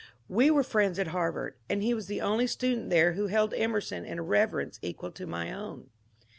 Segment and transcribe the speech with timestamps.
[0.27, 4.03] We were friends at Harvard, and he was the only student there who held Emerson
[4.03, 5.91] in a reverence equal to my own.